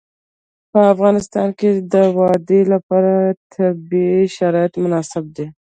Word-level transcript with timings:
په 0.71 0.79
افغانستان 0.93 1.47
کې 1.59 1.69
د 1.93 1.95
وادي 2.17 2.61
لپاره 2.73 3.13
طبیعي 3.55 4.25
شرایط 4.37 4.73
مناسب 4.83 5.23
دي. 5.35 5.47